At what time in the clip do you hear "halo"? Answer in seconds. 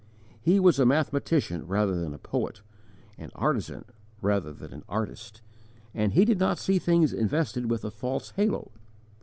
8.31-8.71